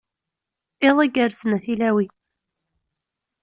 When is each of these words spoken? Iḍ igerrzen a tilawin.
Iḍ 0.87 0.97
igerrzen 1.05 1.55
a 1.57 1.59
tilawin. 1.63 2.13